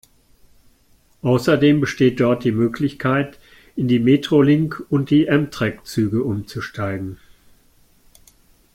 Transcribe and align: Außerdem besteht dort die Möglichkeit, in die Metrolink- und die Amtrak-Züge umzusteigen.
Außerdem 1.21 1.79
besteht 1.79 2.19
dort 2.21 2.43
die 2.43 2.51
Möglichkeit, 2.51 3.37
in 3.75 3.87
die 3.87 3.99
Metrolink- 3.99 4.81
und 4.89 5.11
die 5.11 5.29
Amtrak-Züge 5.29 6.23
umzusteigen. 6.23 7.19